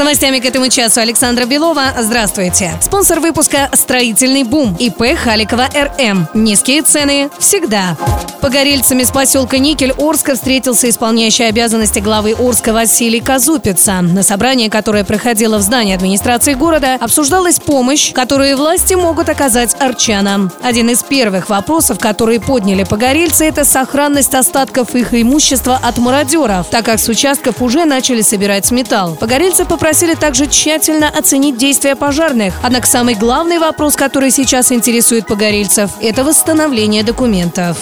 Новостями 0.00 0.38
к 0.38 0.46
этому 0.46 0.70
часу 0.70 1.02
Александра 1.02 1.44
Белова. 1.44 1.92
Здравствуйте. 1.98 2.72
Спонсор 2.80 3.20
выпуска 3.20 3.68
«Строительный 3.74 4.44
бум» 4.44 4.74
ИП 4.78 5.14
Халикова 5.14 5.68
РМ. 5.74 6.26
Низкие 6.32 6.80
цены 6.80 7.28
всегда. 7.38 7.98
Погорельцами 8.40 9.02
с 9.02 9.10
поселка 9.10 9.58
Никель 9.58 9.92
Орска 9.98 10.36
встретился 10.36 10.88
исполняющий 10.88 11.44
обязанности 11.44 11.98
главы 11.98 12.32
Орска 12.32 12.72
Василий 12.72 13.20
Казупица. 13.20 14.00
На 14.00 14.22
собрании, 14.22 14.70
которое 14.70 15.04
проходило 15.04 15.58
в 15.58 15.60
здании 15.60 15.94
администрации 15.94 16.54
города, 16.54 16.94
обсуждалась 16.98 17.60
помощь, 17.60 18.14
которую 18.14 18.56
власти 18.56 18.94
могут 18.94 19.28
оказать 19.28 19.76
арчанам. 19.78 20.50
Один 20.62 20.88
из 20.88 21.02
первых 21.02 21.50
вопросов, 21.50 21.98
которые 21.98 22.40
подняли 22.40 22.84
погорельцы, 22.84 23.44
это 23.44 23.66
сохранность 23.66 24.34
остатков 24.34 24.94
их 24.94 25.12
имущества 25.12 25.78
от 25.82 25.98
мародеров, 25.98 26.68
так 26.70 26.86
как 26.86 26.98
с 26.98 27.06
участков 27.06 27.60
уже 27.60 27.84
начали 27.84 28.22
собирать 28.22 28.70
металл. 28.70 29.16
Погорельцы 29.16 29.66
попросили 29.66 29.89
также 30.14 30.46
тщательно 30.46 31.08
оценить 31.08 31.56
действия 31.56 31.96
пожарных. 31.96 32.54
Однако 32.62 32.86
самый 32.86 33.14
главный 33.14 33.58
вопрос, 33.58 33.96
который 33.96 34.30
сейчас 34.30 34.70
интересует 34.70 35.26
погорельцев, 35.26 35.90
это 36.00 36.22
восстановление 36.22 37.02
документов. 37.02 37.76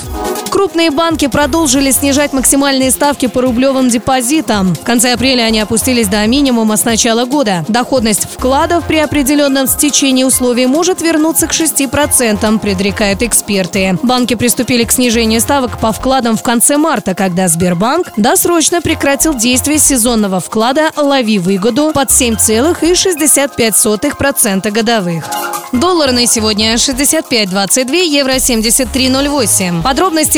Крупные 0.50 0.90
банки 0.90 1.28
продолжили 1.28 1.90
снижать 1.90 2.32
максимальные 2.32 2.90
ставки 2.90 3.26
по 3.26 3.42
рублевым 3.42 3.88
депозитам. 3.88 4.74
В 4.74 4.80
конце 4.80 5.12
апреля 5.12 5.42
они 5.42 5.60
опустились 5.60 6.08
до 6.08 6.26
минимума 6.26 6.76
с 6.76 6.84
начала 6.84 7.26
года. 7.26 7.64
Доходность 7.68 8.26
вкладов 8.28 8.84
при 8.86 8.96
определенном 8.96 9.68
стечении 9.68 10.24
условий 10.24 10.66
может 10.66 11.02
вернуться 11.02 11.46
к 11.46 11.52
6%, 11.52 12.58
предрекают 12.58 13.22
эксперты. 13.22 13.98
Банки 14.02 14.34
приступили 14.34 14.84
к 14.84 14.92
снижению 14.92 15.40
ставок 15.40 15.78
по 15.78 15.92
вкладам 15.92 16.36
в 16.36 16.42
конце 16.42 16.76
марта, 16.76 17.14
когда 17.14 17.46
Сбербанк 17.48 18.08
досрочно 18.16 18.80
прекратил 18.80 19.34
действие 19.34 19.78
сезонного 19.78 20.40
вклада 20.40 20.90
«Лови 20.96 21.38
выгоду» 21.38 21.92
под 21.94 22.08
7,65% 22.08 24.70
годовых. 24.70 25.24
Доллар 25.72 26.12
на 26.12 26.26
сегодня 26.26 26.74
65.22, 26.74 28.06
евро 28.06 28.36
73.08. 28.36 29.82
Подробности, 29.82 30.37